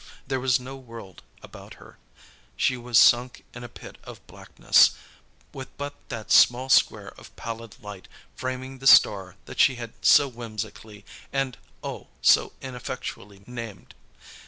There 0.25 0.39
was 0.39 0.59
no 0.59 0.77
world 0.77 1.21
about 1.43 1.75
her. 1.75 1.99
She 2.57 2.75
was 2.75 2.97
sunk 2.97 3.45
in 3.53 3.63
a 3.63 3.69
pit 3.69 3.99
of 4.03 4.25
blackness, 4.25 4.93
with 5.53 5.67
but 5.77 5.93
that 6.09 6.31
small 6.31 6.69
square 6.69 7.09
of 7.19 7.35
pallid 7.35 7.75
light 7.83 8.07
framing 8.35 8.79
the 8.79 8.87
star 8.87 9.35
that 9.45 9.59
she 9.59 9.75
had 9.75 9.93
so 10.03 10.27
whimsically 10.27 11.05
and 11.31 11.55
oh, 11.83 12.07
so 12.19 12.53
ineffectually 12.61 13.43
named. 13.45 13.93